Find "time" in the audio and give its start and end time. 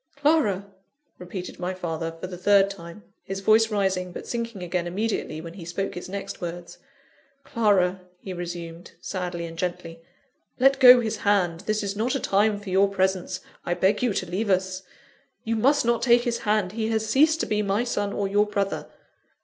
2.71-3.03, 12.19-12.59